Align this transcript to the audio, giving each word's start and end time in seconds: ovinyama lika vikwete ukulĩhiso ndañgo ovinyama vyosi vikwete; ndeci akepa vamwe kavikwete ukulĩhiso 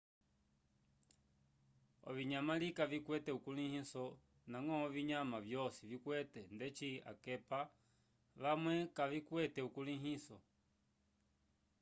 ovinyama 2.09 2.53
lika 2.61 2.83
vikwete 2.91 3.31
ukulĩhiso 3.37 4.03
ndañgo 4.49 4.75
ovinyama 4.85 5.37
vyosi 5.47 5.81
vikwete; 5.91 6.41
ndeci 6.55 6.89
akepa 7.11 7.59
vamwe 8.41 8.75
kavikwete 8.97 9.59
ukulĩhiso 9.67 10.35